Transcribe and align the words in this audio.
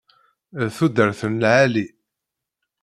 D 0.59 0.63
tudert 0.77 1.21
n 1.31 1.33
lɛali. 1.41 1.85